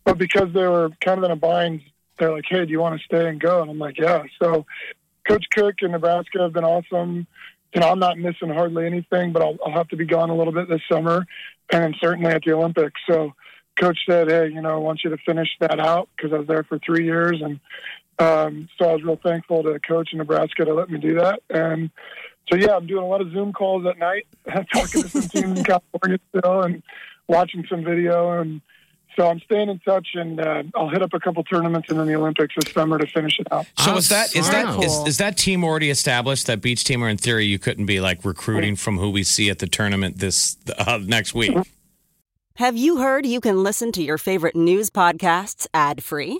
But 0.03 0.19
because 0.19 0.53
they 0.53 0.67
were 0.67 0.89
kind 1.03 1.17
of 1.17 1.23
in 1.23 1.31
a 1.31 1.35
bind, 1.35 1.81
they're 2.19 2.31
like, 2.31 2.45
"Hey, 2.47 2.65
do 2.65 2.71
you 2.71 2.79
want 2.79 2.99
to 2.99 3.05
stay 3.05 3.27
and 3.27 3.39
go?" 3.39 3.61
And 3.61 3.71
I'm 3.71 3.79
like, 3.79 3.97
"Yeah." 3.97 4.23
So, 4.41 4.67
Coach 5.27 5.45
Cook 5.51 5.75
in 5.81 5.91
Nebraska 5.91 6.39
have 6.39 6.53
been 6.53 6.63
awesome. 6.63 7.25
You 7.73 7.81
know, 7.81 7.89
I'm 7.89 7.99
not 7.99 8.19
missing 8.19 8.49
hardly 8.49 8.85
anything, 8.85 9.31
but 9.31 9.41
I'll, 9.41 9.57
I'll 9.65 9.73
have 9.73 9.87
to 9.89 9.95
be 9.95 10.05
gone 10.05 10.29
a 10.29 10.35
little 10.35 10.53
bit 10.53 10.69
this 10.69 10.81
summer, 10.91 11.25
and 11.71 11.95
certainly 11.99 12.29
at 12.29 12.43
the 12.43 12.53
Olympics. 12.53 13.01
So, 13.09 13.33
Coach 13.75 13.97
said, 14.07 14.29
"Hey, 14.29 14.49
you 14.49 14.61
know, 14.61 14.75
I 14.75 14.77
want 14.77 15.03
you 15.03 15.09
to 15.09 15.17
finish 15.17 15.49
that 15.59 15.79
out 15.79 16.09
because 16.15 16.31
I 16.31 16.37
was 16.37 16.47
there 16.47 16.63
for 16.63 16.77
three 16.77 17.05
years, 17.05 17.41
and 17.41 17.59
um, 18.19 18.69
so 18.77 18.87
I 18.89 18.93
was 18.93 19.03
real 19.03 19.19
thankful 19.23 19.63
to 19.63 19.79
Coach 19.79 20.09
in 20.11 20.19
Nebraska 20.19 20.65
to 20.65 20.75
let 20.75 20.91
me 20.91 20.99
do 20.99 21.15
that." 21.15 21.41
And 21.49 21.89
so, 22.49 22.55
yeah, 22.57 22.75
I'm 22.75 22.87
doing 22.87 23.03
a 23.03 23.07
lot 23.07 23.21
of 23.21 23.31
Zoom 23.31 23.53
calls 23.53 23.85
at 23.85 23.97
night, 23.97 24.27
talking 24.73 25.03
to 25.03 25.09
some 25.09 25.21
teams 25.23 25.59
in 25.59 25.63
California 25.63 26.19
still, 26.29 26.61
and 26.61 26.83
watching 27.27 27.65
some 27.69 27.83
video 27.83 28.39
and. 28.39 28.61
So 29.17 29.27
I'm 29.27 29.41
staying 29.41 29.67
in 29.67 29.77
touch, 29.79 30.07
and 30.13 30.39
uh, 30.39 30.63
I'll 30.73 30.87
hit 30.87 31.01
up 31.01 31.13
a 31.13 31.19
couple 31.19 31.43
tournaments 31.43 31.89
and 31.89 31.99
then 31.99 32.07
the 32.07 32.15
Olympics 32.15 32.55
this 32.55 32.73
summer 32.73 32.97
to 32.97 33.05
finish 33.05 33.41
it 33.41 33.47
out. 33.51 33.65
So 33.77 33.91
Oh, 33.91 33.97
is 33.97 34.07
that 34.07 34.33
is 34.33 34.49
that 34.49 34.77
wow. 34.77 34.79
is, 34.79 35.05
is 35.05 35.17
that 35.17 35.35
team 35.35 35.65
already 35.65 35.89
established? 35.89 36.47
That 36.47 36.61
beach 36.61 36.85
team, 36.85 37.03
or 37.03 37.09
in 37.09 37.17
theory, 37.17 37.43
you 37.45 37.59
couldn't 37.59 37.87
be 37.87 37.99
like 37.99 38.23
recruiting 38.23 38.77
from 38.77 38.97
who 38.99 39.09
we 39.09 39.23
see 39.23 39.49
at 39.49 39.59
the 39.59 39.67
tournament 39.67 40.19
this 40.19 40.55
uh, 40.77 40.97
next 41.03 41.33
week? 41.33 41.53
Have 42.55 42.77
you 42.77 42.99
heard 42.99 43.25
you 43.25 43.41
can 43.41 43.61
listen 43.63 43.91
to 43.91 44.01
your 44.01 44.17
favorite 44.17 44.55
news 44.55 44.89
podcasts 44.89 45.67
ad 45.73 46.01
free? 46.01 46.39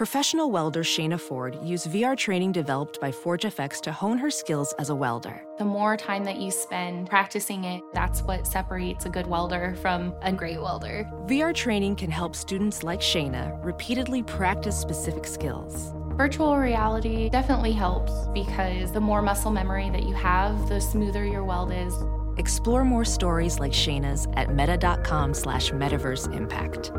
Professional 0.00 0.50
welder 0.50 0.82
Shayna 0.82 1.20
Ford 1.20 1.58
used 1.62 1.90
VR 1.90 2.16
training 2.16 2.52
developed 2.52 2.98
by 3.02 3.10
ForgeFX 3.10 3.82
to 3.82 3.92
hone 3.92 4.16
her 4.16 4.30
skills 4.30 4.72
as 4.78 4.88
a 4.88 4.94
welder. 4.94 5.44
The 5.58 5.66
more 5.66 5.94
time 5.94 6.24
that 6.24 6.38
you 6.38 6.50
spend 6.50 7.10
practicing 7.10 7.64
it, 7.64 7.82
that's 7.92 8.22
what 8.22 8.46
separates 8.46 9.04
a 9.04 9.10
good 9.10 9.26
welder 9.26 9.76
from 9.82 10.14
a 10.22 10.32
great 10.32 10.58
welder. 10.58 11.06
VR 11.26 11.54
training 11.54 11.96
can 11.96 12.10
help 12.10 12.34
students 12.34 12.82
like 12.82 13.02
Shayna 13.02 13.62
repeatedly 13.62 14.22
practice 14.22 14.74
specific 14.74 15.26
skills. 15.26 15.92
Virtual 16.16 16.56
reality 16.56 17.28
definitely 17.28 17.72
helps 17.72 18.26
because 18.32 18.92
the 18.92 19.02
more 19.02 19.20
muscle 19.20 19.50
memory 19.50 19.90
that 19.90 20.04
you 20.04 20.14
have, 20.14 20.66
the 20.70 20.80
smoother 20.80 21.26
your 21.26 21.44
weld 21.44 21.72
is. 21.74 21.92
Explore 22.38 22.86
more 22.86 23.04
stories 23.04 23.60
like 23.60 23.72
Shayna's 23.72 24.26
at 24.32 24.54
meta.com 24.54 25.34
slash 25.34 25.72
metaverse 25.72 26.34
impact. 26.34 26.90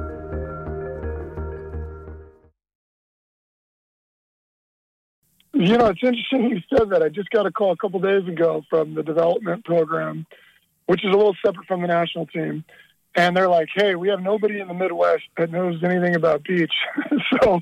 You 5.62 5.78
know, 5.78 5.88
it's 5.88 6.02
interesting 6.02 6.50
you 6.50 6.62
said 6.76 6.90
that. 6.90 7.04
I 7.04 7.10
just 7.10 7.30
got 7.30 7.46
a 7.46 7.52
call 7.52 7.72
a 7.72 7.78
couple 7.78 8.00
days 8.00 8.28
ago 8.28 8.64
from 8.68 8.96
the 8.96 9.04
development 9.04 9.64
program, 9.64 10.26
which 10.88 11.06
is 11.06 11.14
a 11.14 11.16
little 11.16 11.36
separate 11.46 11.68
from 11.68 11.82
the 11.82 11.88
national 11.88 12.26
team. 12.26 12.64
And 13.14 13.38
they're 13.38 13.48
like, 13.48 13.70
hey, 13.76 13.94
we 13.94 14.10
have 14.10 14.22
nobody 14.22 14.60
in 14.60 14.68
the 14.68 14.74
Midwest 14.74 15.24
that 15.38 15.52
knows 15.52 15.84
anything 15.84 16.16
about 16.16 16.44
beach. 16.44 16.74
so 17.44 17.60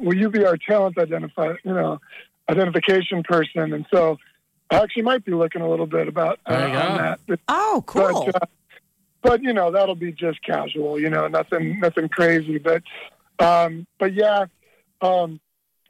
will 0.00 0.16
you 0.16 0.30
be 0.30 0.44
our 0.44 0.56
talent 0.56 0.96
identifier? 0.96 1.56
You 1.64 1.72
know, 1.72 2.00
identification 2.48 3.24
person, 3.24 3.72
and 3.72 3.86
so 3.92 4.18
I 4.70 4.76
actually 4.76 5.02
might 5.02 5.24
be 5.24 5.32
looking 5.32 5.62
a 5.62 5.68
little 5.68 5.86
bit 5.86 6.06
about 6.06 6.38
uh, 6.46 6.54
on 6.54 6.98
that. 6.98 7.20
But, 7.26 7.40
Oh, 7.48 7.82
cool. 7.86 8.26
But, 8.26 8.42
uh, 8.42 8.46
but 9.22 9.42
you 9.42 9.52
know 9.52 9.72
that'll 9.72 9.96
be 9.96 10.12
just 10.12 10.44
casual, 10.44 11.00
you 11.00 11.10
know, 11.10 11.26
nothing 11.26 11.80
nothing 11.80 12.08
crazy. 12.08 12.58
But 12.58 12.82
um, 13.40 13.86
but 13.98 14.14
yeah, 14.14 14.44
um, 15.00 15.40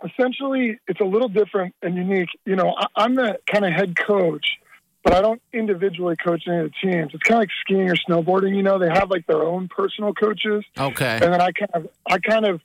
essentially 0.04 0.78
it's 0.88 1.00
a 1.00 1.04
little 1.04 1.28
different 1.28 1.74
and 1.82 1.96
unique. 1.96 2.28
You 2.44 2.56
know, 2.56 2.74
I, 2.76 2.86
I'm 2.96 3.14
the 3.14 3.38
kind 3.50 3.64
of 3.64 3.72
head 3.72 3.96
coach, 3.96 4.58
but 5.04 5.14
I 5.14 5.20
don't 5.20 5.42
individually 5.52 6.16
coach 6.16 6.44
any 6.46 6.58
of 6.58 6.72
the 6.72 6.90
teams. 6.90 7.12
It's 7.14 7.22
kind 7.22 7.36
of 7.36 7.40
like 7.40 7.50
skiing 7.60 7.90
or 7.90 7.96
snowboarding. 7.96 8.56
You 8.56 8.62
know, 8.62 8.78
they 8.78 8.88
have 8.88 9.10
like 9.10 9.26
their 9.26 9.42
own 9.42 9.68
personal 9.68 10.12
coaches, 10.14 10.64
Okay. 10.78 11.18
and 11.22 11.32
then 11.32 11.40
I 11.40 11.52
kind 11.52 11.70
of 11.74 11.88
I 12.06 12.18
kind 12.18 12.46
of 12.46 12.60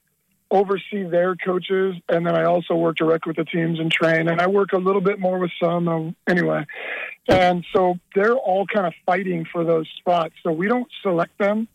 oversee 0.49 1.03
their 1.03 1.35
coaches, 1.35 1.95
and 2.07 2.25
then 2.25 2.35
I 2.35 2.45
also 2.45 2.75
work 2.75 2.95
directly 2.97 3.31
with 3.31 3.37
the 3.37 3.45
teams 3.45 3.79
and 3.79 3.91
train, 3.91 4.29
and 4.29 4.39
I 4.39 4.47
work 4.47 4.71
a 4.73 4.77
little 4.77 5.01
bit 5.01 5.19
more 5.19 5.39
with 5.39 5.51
some 5.61 5.87
um, 5.87 6.15
anyway. 6.27 6.65
And 7.27 7.65
so 7.73 7.99
they're 8.15 8.35
all 8.35 8.65
kind 8.65 8.87
of 8.87 8.93
fighting 9.05 9.45
for 9.51 9.65
those 9.65 9.89
spots. 9.97 10.35
So 10.43 10.51
we 10.51 10.67
don't 10.67 10.87
select 11.01 11.37
them; 11.37 11.67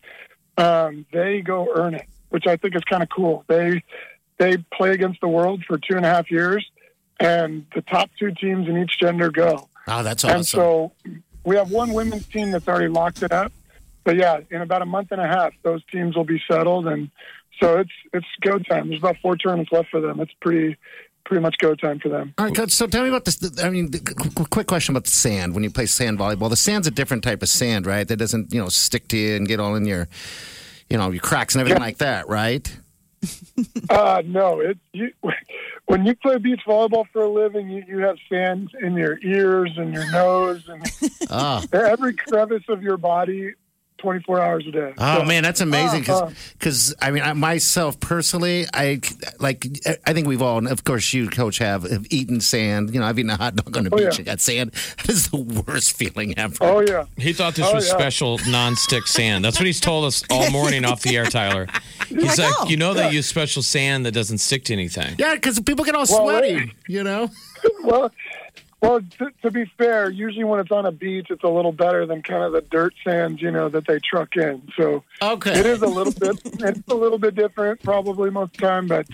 um, 0.57 1.05
they 1.13 1.43
go 1.43 1.69
earn 1.75 1.95
it, 1.95 2.07
which 2.31 2.47
I 2.47 2.57
think 2.57 2.75
is 2.75 2.83
kind 2.85 3.03
of 3.03 3.09
cool. 3.11 3.45
They 3.47 3.83
they 4.43 4.57
play 4.75 4.91
against 4.91 5.21
the 5.21 5.29
world 5.29 5.63
for 5.67 5.79
two 5.79 5.97
and 5.97 6.05
a 6.05 6.09
half 6.09 6.31
years, 6.31 6.69
and 7.21 7.65
the 7.75 7.83
top 7.83 8.11
two 8.19 8.33
teams 8.33 8.69
in 8.69 8.77
each 8.77 8.99
gender 8.99 9.31
go. 9.31 9.69
Oh, 9.87 10.03
that's 10.03 10.25
awesome. 10.25 10.37
And 10.37 10.47
so 10.47 10.93
we 11.45 11.57
have 11.57 11.71
one 11.71 11.93
women's 11.93 12.27
team 12.27 12.51
that's 12.51 12.67
already 12.67 12.89
locked 12.89 13.23
it 13.23 13.33
up. 13.33 13.53
But 14.05 14.17
yeah, 14.17 14.41
in 14.51 14.61
about 14.61 14.83
a 14.83 14.87
month 14.87 15.13
and 15.13 15.21
a 15.21 15.27
half, 15.27 15.55
those 15.63 15.81
teams 15.93 16.17
will 16.17 16.25
be 16.25 16.43
settled, 16.51 16.89
and 16.89 17.11
so 17.61 17.79
it's 17.79 17.93
it's 18.13 18.27
go 18.41 18.59
time. 18.59 18.89
There's 18.89 19.01
about 19.01 19.17
four 19.23 19.37
tournaments 19.37 19.71
left 19.71 19.91
for 19.91 20.01
them. 20.01 20.19
It's 20.19 20.33
pretty 20.41 20.77
pretty 21.25 21.41
much 21.41 21.57
go 21.59 21.77
time 21.77 22.01
for 22.01 22.09
them. 22.09 22.35
All 22.37 22.47
right, 22.47 22.55
coach. 22.55 22.73
So 22.73 22.89
tell 22.89 23.05
me 23.05 23.11
about 23.11 23.25
this. 23.25 23.39
I 23.63 23.71
mean, 23.71 23.93
the 23.93 24.01
qu- 24.01 24.31
qu- 24.31 24.45
quick 24.47 24.67
question 24.67 24.93
about 24.93 25.05
the 25.05 25.13
sand. 25.13 25.55
When 25.55 25.63
you 25.63 25.71
play 25.71 25.87
sand 25.87 26.19
volleyball, 26.19 26.51
the 26.51 26.57
sand's 26.57 26.89
a 26.89 26.91
different 26.91 27.23
type 27.23 27.43
of 27.43 27.49
sand, 27.49 27.87
right? 27.87 28.09
That 28.09 28.17
doesn't, 28.17 28.53
you 28.53 28.61
know, 28.61 28.69
stick 28.69 29.07
to 29.09 29.17
you 29.17 29.37
and 29.37 29.47
get 29.47 29.61
all 29.61 29.77
in 29.77 29.87
your, 29.87 30.09
you 30.91 30.99
know, 30.99 31.13
your 31.13 31.23
cracks 31.23 31.55
and 31.55 31.61
everything 31.61 31.81
like 31.81 31.99
that, 31.99 32.29
right? 32.29 32.77
Uh, 33.91 34.23
no, 34.25 34.61
it 34.61 34.79
you 34.93 35.13
when 35.87 36.07
you 36.07 36.15
play 36.17 36.39
beach 36.39 36.61
volleyball 36.67 37.05
for 37.13 37.23
a 37.23 37.29
living, 37.29 37.69
you, 37.69 37.85
you 37.87 37.99
have 37.99 38.17
sand 38.29 38.71
in 38.81 38.95
your 38.95 39.19
ears 39.23 39.71
and 39.77 39.93
your 39.93 40.11
nose 40.11 40.67
and 40.69 40.83
Oh, 41.29 41.63
every 41.73 42.15
crevice 42.15 42.63
of 42.69 42.83
your 42.83 42.97
body, 42.97 43.53
24 43.99 44.41
hours 44.41 44.67
a 44.67 44.73
day. 44.73 44.93
oh 44.99 45.19
So- 45.21 45.25
man, 45.25 45.43
that's 45.45 45.61
amazing. 45.61 46.09
Uh-huh. 46.11 46.31
Because, 46.59 46.95
I 47.01 47.11
mean, 47.13 47.23
I, 47.23 47.33
myself 47.35 48.01
personally, 48.01 48.67
I 48.75 49.01
like. 49.39 49.67
I 50.07 50.13
think 50.13 50.27
we've 50.27 50.43
all, 50.43 50.59
and 50.59 50.67
of 50.69 50.83
course, 50.83 51.13
you, 51.13 51.29
coach, 51.29 51.59
have, 51.59 51.85
have 51.89 52.07
eaten 52.11 52.41
sand. 52.41 52.93
You 52.93 52.99
know, 53.01 53.07
I've 53.07 53.19
eaten 53.19 53.31
a 53.31 53.37
hot 53.37 53.55
dog 53.55 53.77
on 53.77 53.85
the 53.85 53.91
Oh, 53.95 53.97
beach 53.97 54.07
yeah. 54.15 54.17
and 54.17 54.27
got 54.27 54.41
sand. 54.41 54.73
That 55.03 55.09
is 55.11 55.29
the 55.31 55.37
worst 55.67 55.97
feeling 55.97 56.37
ever. 56.39 56.57
Oh 56.61 56.81
yeah. 56.81 57.05
He 57.17 57.33
thought 57.33 57.55
this 57.55 57.67
Oh, 57.69 57.75
was 57.75 57.87
yeah. 57.89 57.95
special 57.95 58.39
non-stick 58.49 59.07
sand. 59.07 59.45
That's 59.45 59.59
what 59.59 59.67
he's 59.67 59.81
told 59.81 60.05
us 60.05 60.23
all 60.31 60.51
morning 60.51 60.85
off 60.85 61.03
the 61.03 61.17
air, 61.17 61.27
Tyler. 61.27 61.67
He's 62.09 62.39
I 62.39 62.49
like, 62.49 62.61
know. 62.65 62.69
you 62.71 62.77
know, 62.77 62.95
they 62.95 63.11
use 63.11 63.27
special 63.27 63.63
sand 63.63 64.05
that 64.07 64.13
doesn't 64.13 64.39
stick 64.39 64.65
to 64.65 64.73
anything. 64.73 65.15
Yeah, 65.19 65.35
because 65.35 65.59
people 65.61 65.85
get 65.85 65.95
all 65.95 66.05
Well, 66.09 66.25
sweaty. 66.27 66.55
wait. 66.57 66.71
You 66.89 67.05
know. 67.05 67.31
well, 67.85 68.11
well. 68.83 69.01
To, 69.19 69.31
to 69.43 69.51
be 69.51 69.65
fair, 69.79 70.11
usually 70.11 70.45
when 70.45 70.61
it's 70.61 70.71
on 70.73 70.85
a 70.85 70.93
beach, 70.93 71.29
it's 71.31 71.45
a 71.45 71.49
little 71.49 71.73
better 71.73 72.05
than 72.05 72.23
kind 72.23 72.43
of 72.43 72.53
the 72.53 72.61
dirt 72.61 72.93
sands, 73.05 73.41
you 73.41 73.51
know, 73.51 73.69
that 73.71 73.87
they 73.87 73.99
truck 74.01 74.37
in. 74.37 74.63
So 74.77 75.05
Okay. 75.23 75.59
it 75.59 75.65
is 75.67 75.81
a 75.83 75.87
little 75.87 76.13
bit. 76.13 76.37
It's 76.65 76.89
a 76.89 76.95
little 76.95 77.19
bit 77.19 77.35
different, 77.35 77.83
probably 77.83 78.31
most 78.31 78.55
of 78.55 78.61
the 78.61 78.67
time. 78.67 78.87
But 78.89 79.07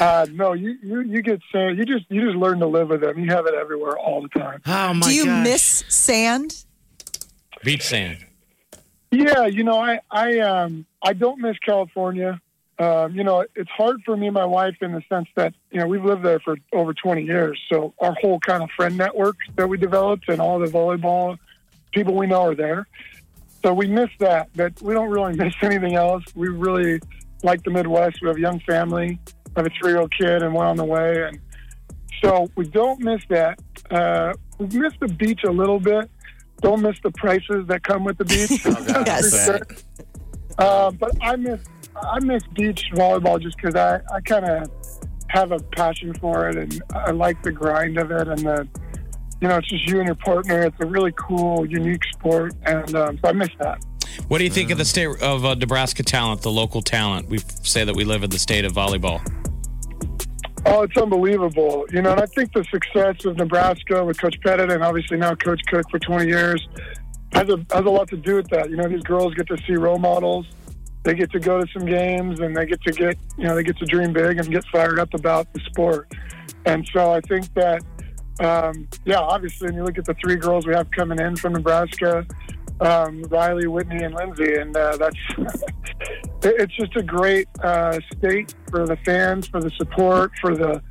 uh, 0.00 0.26
no, 0.32 0.52
you, 0.52 0.76
you 0.82 1.00
you 1.02 1.22
get 1.22 1.40
sand. 1.52 1.78
You 1.78 1.84
just 1.84 2.04
you 2.10 2.20
just 2.22 2.36
learn 2.36 2.58
to 2.60 2.66
live 2.66 2.88
with 2.90 3.00
them. 3.02 3.18
You 3.18 3.30
have 3.30 3.46
it 3.46 3.54
everywhere 3.54 3.96
all 3.98 4.20
the 4.22 4.28
time. 4.28 4.60
Oh 4.66 4.92
my 4.94 5.06
Do 5.06 5.14
you 5.14 5.24
gosh. 5.26 5.44
miss 5.44 5.84
sand? 5.88 6.64
Beach 7.64 7.82
sand. 7.82 8.26
Yeah, 9.10 9.46
you 9.46 9.62
know, 9.62 9.78
I 9.78 10.00
I 10.10 10.38
um 10.40 10.84
I 11.02 11.12
don't 11.12 11.40
miss 11.40 11.56
California. 11.58 12.40
Um, 12.78 13.14
you 13.14 13.22
know, 13.22 13.44
it's 13.54 13.70
hard 13.70 14.02
for 14.04 14.16
me 14.16 14.28
and 14.28 14.34
my 14.34 14.44
wife 14.44 14.76
in 14.80 14.92
the 14.92 15.02
sense 15.08 15.28
that 15.36 15.54
you 15.70 15.78
know 15.78 15.86
we've 15.86 16.04
lived 16.04 16.22
there 16.22 16.40
for 16.40 16.56
over 16.72 16.94
20 16.94 17.22
years, 17.22 17.60
so 17.70 17.92
our 18.00 18.14
whole 18.14 18.40
kind 18.40 18.62
of 18.62 18.70
friend 18.70 18.96
network 18.96 19.36
that 19.56 19.68
we 19.68 19.76
developed 19.76 20.28
and 20.28 20.40
all 20.40 20.58
the 20.58 20.66
volleyball 20.66 21.38
people 21.92 22.14
we 22.14 22.26
know 22.26 22.42
are 22.42 22.54
there. 22.54 22.86
So 23.62 23.72
we 23.72 23.86
miss 23.86 24.08
that, 24.18 24.48
but 24.56 24.80
we 24.82 24.94
don't 24.94 25.10
really 25.10 25.34
miss 25.36 25.54
anything 25.62 25.94
else. 25.94 26.24
We 26.34 26.48
really 26.48 27.00
like 27.42 27.62
the 27.62 27.70
Midwest. 27.70 28.20
We 28.22 28.28
have 28.28 28.36
a 28.36 28.40
young 28.40 28.60
family. 28.60 29.18
I 29.54 29.60
have 29.60 29.66
a 29.66 29.70
three-year-old 29.78 30.12
kid 30.18 30.42
and 30.42 30.54
one 30.54 30.66
on 30.66 30.76
the 30.76 30.84
way, 30.84 31.24
and 31.24 31.38
so 32.22 32.48
we 32.56 32.66
don't 32.66 33.00
miss 33.00 33.20
that. 33.28 33.60
Uh, 33.90 34.32
we 34.58 34.78
miss 34.78 34.94
the 34.98 35.08
beach 35.08 35.44
a 35.44 35.50
little 35.50 35.78
bit. 35.78 36.10
Don't 36.62 36.80
miss 36.80 36.96
the 37.02 37.10
prices 37.10 37.66
that 37.66 37.82
come 37.82 38.04
with 38.04 38.18
the 38.18 38.24
beach. 38.24 38.64
Yes. 39.06 39.46
Sure. 40.58 40.66
Uh, 40.66 40.90
but 40.90 41.10
I 41.22 41.34
miss 41.36 41.60
I 41.96 42.20
miss 42.20 42.42
beach 42.54 42.84
volleyball 42.94 43.40
just 43.40 43.56
because 43.56 43.74
I, 43.74 44.00
I 44.12 44.20
kind 44.20 44.44
of 44.44 44.70
have 45.28 45.52
a 45.52 45.58
passion 45.58 46.14
for 46.14 46.48
it 46.48 46.56
and 46.56 46.82
I 46.94 47.10
like 47.10 47.42
the 47.42 47.52
grind 47.52 47.98
of 47.98 48.10
it 48.10 48.28
and 48.28 48.38
the 48.40 48.68
you 49.40 49.48
know 49.48 49.56
it's 49.56 49.68
just 49.68 49.86
you 49.88 49.98
and 49.98 50.06
your 50.06 50.14
partner. 50.16 50.62
It's 50.62 50.76
a 50.80 50.86
really 50.86 51.12
cool, 51.16 51.66
unique 51.66 52.04
sport, 52.14 52.54
and 52.64 52.94
um, 52.94 53.18
so 53.18 53.28
I 53.28 53.32
miss 53.32 53.48
that. 53.58 53.82
What 54.28 54.38
do 54.38 54.44
you 54.44 54.50
think 54.50 54.70
of 54.70 54.78
the 54.78 54.84
state 54.84 55.08
of 55.20 55.44
uh, 55.44 55.54
Nebraska 55.54 56.02
talent, 56.02 56.42
the 56.42 56.50
local 56.50 56.80
talent? 56.80 57.28
We 57.28 57.38
say 57.62 57.84
that 57.84 57.94
we 57.94 58.04
live 58.04 58.22
in 58.22 58.30
the 58.30 58.38
state 58.38 58.64
of 58.64 58.72
volleyball. 58.72 59.20
Oh, 60.64 60.82
it's 60.82 60.96
unbelievable. 60.96 61.86
You 61.90 62.02
know, 62.02 62.12
and 62.12 62.20
I 62.20 62.26
think 62.26 62.52
the 62.52 62.62
success 62.64 63.24
of 63.24 63.36
Nebraska 63.36 64.04
with 64.04 64.20
Coach 64.20 64.40
Pettit 64.42 64.70
and 64.70 64.82
obviously 64.84 65.16
now 65.16 65.34
Coach 65.34 65.60
Cook 65.66 65.90
for 65.90 65.98
20 65.98 66.26
years 66.26 66.68
has 67.32 67.48
a, 67.48 67.56
has 67.72 67.84
a 67.84 67.90
lot 67.90 68.08
to 68.10 68.16
do 68.16 68.36
with 68.36 68.48
that. 68.50 68.70
You 68.70 68.76
know, 68.76 68.88
these 68.88 69.02
girls 69.02 69.34
get 69.34 69.48
to 69.48 69.58
see 69.66 69.74
role 69.74 69.98
models. 69.98 70.46
They 71.04 71.14
get 71.14 71.32
to 71.32 71.40
go 71.40 71.60
to 71.60 71.66
some 71.72 71.84
games 71.84 72.40
and 72.40 72.56
they 72.56 72.66
get 72.66 72.80
to 72.82 72.92
get, 72.92 73.18
you 73.36 73.44
know, 73.44 73.54
they 73.54 73.64
get 73.64 73.76
to 73.78 73.86
dream 73.86 74.12
big 74.12 74.38
and 74.38 74.50
get 74.50 74.64
fired 74.66 74.98
up 74.98 75.12
about 75.14 75.52
the 75.52 75.60
sport. 75.60 76.12
And 76.64 76.88
so 76.92 77.12
I 77.12 77.20
think 77.22 77.52
that, 77.54 77.82
um, 78.38 78.88
yeah, 79.04 79.18
obviously, 79.18 79.68
when 79.68 79.76
you 79.76 79.84
look 79.84 79.98
at 79.98 80.04
the 80.04 80.14
three 80.14 80.36
girls 80.36 80.66
we 80.66 80.74
have 80.74 80.90
coming 80.92 81.18
in 81.18 81.36
from 81.36 81.54
Nebraska, 81.54 82.24
um, 82.80 83.22
Riley, 83.24 83.66
Whitney, 83.66 84.02
and 84.02 84.14
Lindsay, 84.14 84.54
and 84.54 84.76
uh, 84.76 84.96
that's 84.96 85.16
it's 86.42 86.74
just 86.74 86.96
a 86.96 87.02
great 87.02 87.48
uh, 87.62 87.98
state 88.16 88.54
for 88.70 88.86
the 88.86 88.96
fans, 89.04 89.46
for 89.46 89.60
the 89.60 89.70
support, 89.70 90.32
for 90.40 90.56
the 90.56 90.82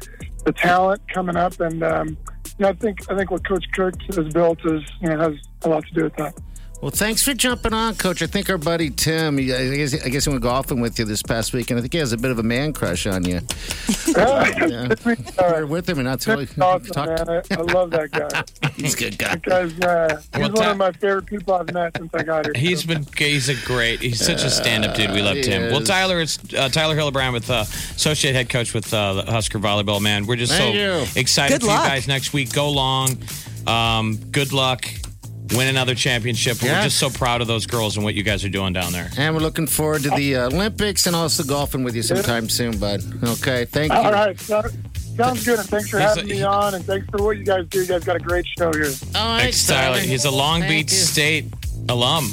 the 0.46 0.52
talent 0.52 1.02
coming 1.14 1.36
up, 1.36 1.60
and 1.60 1.84
um, 1.84 2.08
you 2.08 2.16
know, 2.60 2.70
I 2.70 2.74
think 2.74 3.12
I 3.12 3.16
think 3.16 3.32
what 3.32 3.48
Coach 3.48 3.66
Cook 3.74 3.96
has 4.16 4.28
built 4.34 4.60
is 4.66 4.82
you 5.02 5.10
know 5.10 5.20
has 5.20 5.36
a 5.64 5.70
lot 5.70 5.86
to 5.86 5.94
do 5.94 6.04
with 6.04 6.16
that. 6.16 6.38
Well, 6.82 6.90
thanks 6.90 7.22
for 7.22 7.36
jumping 7.36 7.74
on, 7.74 7.94
Coach. 7.94 8.24
I 8.24 8.26
think 8.28 8.50
our 8.50 8.58
buddy 8.58 8.90
Tim, 8.90 9.38
he, 9.38 9.54
I 9.54 9.76
guess, 9.76 10.04
I 10.04 10.10
guess 10.10 10.26
he 10.26 10.32
went 10.32 10.42
golfing 10.42 10.82
with 10.82 10.98
you 10.98 11.06
this 11.06 11.22
past 11.22 11.54
week, 11.54 11.70
and 11.70 11.78
I 11.78 11.82
think 11.82 11.94
he 11.94 12.00
has 12.00 12.12
a 12.12 12.18
bit 12.18 12.32
of 12.32 12.40
a 12.40 12.44
man 12.44 12.74
crush 12.74 13.06
on 13.06 13.24
you. 13.26 13.42
Yeah. 14.12 14.94
We're 15.40 15.66
with 15.66 15.88
him, 15.88 16.00
and 16.00 16.06
not 16.08 16.20
totally 16.20 16.44
It's 16.50 16.58
awesome, 16.60 17.06
man. 17.06 17.30
I, 17.30 17.42
I 17.52 17.62
love 17.62 17.92
that 17.92 18.12
guy. 18.12 18.70
He's 18.76 18.94
a 18.96 18.98
good 18.98 19.18
guy. 19.18 19.36
Because 19.36 19.80
uh, 19.80 20.22
he's 20.34 20.40
Well, 20.42 20.50
one 20.52 20.54
Ta- 20.64 20.72
of 20.72 20.78
my 20.78 20.92
favorite 20.92 21.28
people 21.28 21.54
I've 21.54 21.72
met 21.74 21.96
since 21.96 22.14
I 22.14 22.24
got 22.24 22.46
here. 22.46 22.54
He's 22.56 22.84
been 22.84 23.06
he's 23.18 23.48
a 23.48 23.56
great 23.66 24.02
he's 24.02 24.24
such 24.24 24.44
a 24.44 24.50
stand 24.50 24.84
up 24.84 24.96
dude. 24.96 25.12
We 25.12 25.22
loved 25.22 25.46
he 25.46 25.52
him. 25.52 25.72
Well. 25.72 25.82
Tyler, 25.82 26.20
it's 26.20 26.38
uh, 26.54 26.68
Tyler 26.70 26.96
Hildebrand 26.96 27.34
with 27.34 27.50
uh, 27.50 27.62
associate 27.62 28.34
head 28.36 28.50
coach 28.50 28.74
with 28.74 28.94
uh, 28.94 29.14
the 29.14 29.32
Husker 29.32 29.60
volleyball. 29.60 30.02
Man, 30.02 30.26
we're 30.26 30.36
just 30.36 30.52
Thank 30.52 30.76
so 30.76 30.82
you. 30.82 31.06
excited 31.16 31.54
Good 31.56 31.62
for 31.62 31.68
luck. 31.68 31.84
you 31.84 31.90
guys 31.90 32.08
next 32.08 32.34
week. 32.34 32.52
Go 32.52 32.70
long. 32.70 33.18
Um, 33.66 34.18
good 34.32 34.52
luck. 34.52 34.86
Win 35.56 35.68
another 35.68 35.96
championship. 35.96 36.58
But 36.60 36.66
Yeah. 36.68 36.78
We're 36.80 36.84
just 36.86 36.98
so 37.00 37.10
proud 37.10 37.42
of 37.42 37.48
those 37.48 37.66
girls 37.66 37.96
and 37.98 38.04
what 38.04 38.14
you 38.16 38.24
guys 38.24 38.44
are 38.46 38.50
doing 38.50 38.74
down 38.74 38.94
there. 38.94 39.10
And 39.18 39.36
we're 39.36 39.42
looking 39.42 39.68
forward 39.68 40.04
to 40.04 40.10
the 40.12 40.36
uh, 40.38 40.48
Olympics 40.48 41.08
and 41.08 41.16
also 41.16 41.44
golfing 41.44 41.84
with 41.84 41.96
you 41.96 42.02
sometime 42.04 42.50
soon, 42.50 42.78
bud. 42.78 43.02
Okay, 43.24 43.66
thank 43.66 43.92
you. 43.92 43.98
All 43.98 44.12
right, 44.12 44.40
so, 44.40 44.62
sounds 45.16 45.44
good, 45.46 45.60
and 45.60 45.68
thanks 45.68 45.90
for 45.90 46.00
having 46.00 46.26
a- 46.26 46.28
me 46.34 46.44
on, 46.44 46.74
and 46.76 46.86
thanks 46.86 47.08
for 47.10 47.24
what 47.24 47.38
you 47.38 47.44
guys 47.44 47.66
do. 47.70 47.82
You 47.82 47.88
guys 47.88 48.04
got 48.04 48.16
a 48.16 48.20
great 48.20 48.46
show 48.58 48.72
here. 48.74 48.86
All 49.16 49.34
right, 49.34 49.42
Thanks, 49.44 49.68
Tyler. 49.68 50.00
He's 50.00 50.26
a 50.26 50.32
Long 50.32 50.62
Beach. 50.62 50.90
State 50.90 51.46
alum. 51.90 52.30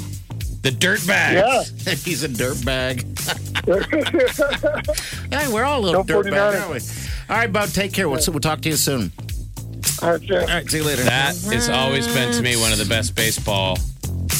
The 0.63 0.71
Dirtbags. 0.71 1.87
Yeah. 1.87 1.95
He's 2.05 2.25
a 2.25 2.29
dirtbag. 2.29 3.05
hey, 5.33 5.53
we're 5.53 5.63
all 5.65 5.81
a 5.81 5.85
little 5.85 6.03
Go 6.03 6.23
dirtbags, 6.23 6.33
49ers. 6.33 6.61
aren't 6.61 6.71
we? 6.71 7.33
All 7.35 7.37
right, 7.41 7.53
bud, 7.53 7.73
take 7.73 7.93
care. 7.93 8.09
We'll, 8.09 8.21
we'll 8.29 8.41
talk 8.41 8.61
to 8.63 8.69
you 8.69 8.77
soon. 8.77 9.13
All 10.03 10.11
right, 10.13 10.21
Jeff. 10.21 10.43
All 10.43 10.47
right, 10.49 10.71
see 10.71 10.79
you 10.79 10.85
later. 10.85 11.03
That 11.05 11.35
has 11.53 11.69
always 11.69 12.07
been 12.09 12.33
to 12.33 12.43
me 12.43 12.57
one 12.57 12.73
of 12.73 12.79
the 12.79 12.87
best 12.87 13.15
baseball 13.15 13.79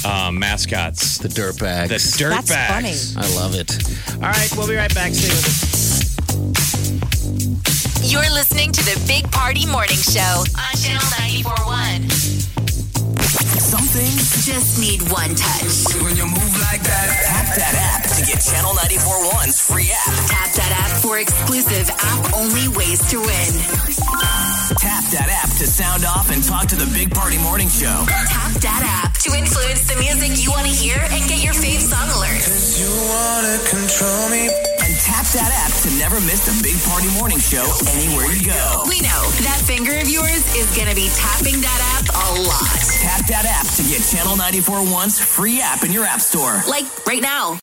um, 0.05 0.39
mascots. 0.39 1.19
the 1.19 1.29
dirtbags. 1.29 1.89
The 1.89 2.25
Dirtbags. 2.25 2.47
That's 2.49 3.15
funny. 3.15 3.27
I 3.27 3.35
love 3.37 3.55
it. 3.55 3.71
All 4.15 4.21
right, 4.31 4.51
we'll 4.57 4.69
be 4.69 4.77
right 4.77 4.95
back. 4.95 5.13
Stay 5.15 5.29
with 5.29 5.47
us. 5.47 6.09
You're 8.11 8.31
listening 8.33 8.73
to 8.73 8.83
the 8.85 9.03
Big 9.07 9.31
Party 9.33 9.67
Morning 9.67 9.99
Show 9.99 10.45
on 10.57 10.75
Channel 10.79 11.05
941. 11.45 12.09
Some 13.59 13.85
things 13.85 14.47
Just 14.47 14.79
need 14.81 15.03
one 15.13 15.35
touch. 15.35 15.93
when 16.01 16.17
you 16.17 16.25
move 16.25 16.55
like 16.71 16.81
that, 16.87 17.07
tap 17.27 17.53
that 17.59 17.75
app 17.77 18.03
to 18.17 18.25
get 18.25 18.41
Channel 18.41 18.73
94.1's 18.81 19.61
free 19.61 19.91
app. 19.93 20.15
Tap 20.31 20.51
that 20.57 20.73
app 20.73 21.03
for 21.03 21.19
exclusive 21.19 21.91
app 21.91 22.33
only 22.35 22.69
ways 22.69 23.03
to 23.11 23.19
win. 23.21 23.88
Tap 24.77 25.01
that 25.17 25.33
app 25.33 25.49
to 25.57 25.67
sound 25.67 26.05
off 26.05 26.29
and 26.29 26.45
talk 26.45 26.69
to 26.69 26.77
the 26.77 26.85
Big 26.93 27.09
Party 27.09 27.41
Morning 27.41 27.73
Show. 27.73 28.05
Tap 28.29 28.53
that 28.61 28.85
app 28.85 29.17
to 29.25 29.33
influence 29.33 29.89
the 29.89 29.97
music 29.97 30.37
you 30.37 30.53
want 30.53 30.69
to 30.69 30.75
hear 30.75 31.01
and 31.09 31.25
get 31.25 31.41
your 31.41 31.57
fave 31.57 31.81
song 31.81 32.05
alerts. 32.13 32.77
You 32.77 32.93
wanna 33.09 33.57
control 33.65 34.29
me. 34.29 34.53
And 34.85 34.93
tap 35.01 35.25
that 35.33 35.49
app 35.65 35.73
to 35.89 35.91
never 35.97 36.21
miss 36.29 36.45
the 36.45 36.53
Big 36.61 36.77
Party 36.85 37.09
Morning 37.17 37.41
Show 37.41 37.65
anywhere 37.97 38.29
you 38.29 38.45
go. 38.45 38.85
We 38.93 39.01
know 39.01 39.25
that 39.49 39.65
finger 39.65 39.97
of 39.97 40.09
yours 40.09 40.45
is 40.53 40.69
going 40.77 40.89
to 40.89 40.97
be 40.97 41.09
tapping 41.17 41.61
that 41.65 41.81
app 41.97 42.13
a 42.13 42.29
lot. 42.45 42.77
Tap 43.01 43.25
that 43.33 43.49
app 43.49 43.69
to 43.81 43.83
get 43.89 44.05
Channel 44.05 44.37
94.1's 44.37 45.17
free 45.17 45.61
app 45.65 45.81
in 45.85 45.93
your 45.93 46.05
app 46.05 46.21
store. 46.21 46.61
Like 46.69 46.85
right 47.09 47.25
now. 47.25 47.57